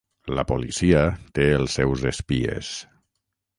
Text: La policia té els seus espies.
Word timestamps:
La 0.37 0.45
policia 0.51 1.03
té 1.39 1.45
els 1.59 1.77
seus 1.81 2.07
espies. 2.15 2.75